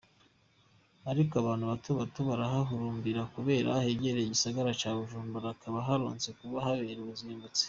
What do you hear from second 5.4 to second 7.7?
hakaba horoshe kuba kubera hazimbutse.